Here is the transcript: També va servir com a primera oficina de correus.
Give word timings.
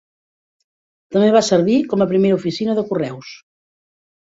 També 1.17 1.27
va 1.35 1.43
servir 1.51 1.77
com 1.93 2.05
a 2.05 2.09
primera 2.15 2.41
oficina 2.41 2.79
de 2.83 2.87
correus. 2.91 3.37